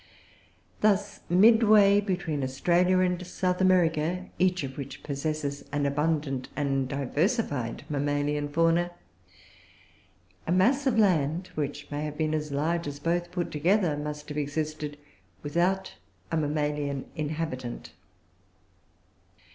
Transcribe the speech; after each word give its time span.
Thus, 0.79 1.19
midway 1.29 2.01
between 2.01 2.43
Australia 2.43 2.97
and 3.01 3.23
South 3.23 3.61
America, 3.61 4.29
each 4.39 4.63
of 4.63 4.75
which 4.75 5.03
possesses 5.03 5.63
an 5.71 5.85
abundant 5.85 6.49
and 6.55 6.87
diversified 6.89 7.83
mammalian 7.87 8.49
fauna, 8.49 8.89
a 10.47 10.51
mass 10.51 10.87
of 10.87 10.97
land, 10.97 11.51
which 11.53 11.91
may 11.91 12.03
have 12.03 12.17
been 12.17 12.33
as 12.33 12.51
large 12.51 12.87
as 12.87 12.97
both 12.99 13.29
put 13.29 13.51
together, 13.51 13.95
must 13.95 14.27
have 14.29 14.39
existed 14.39 14.97
without 15.43 15.93
a 16.31 16.37
mammalian 16.37 17.05
inhabitant. 17.15 17.91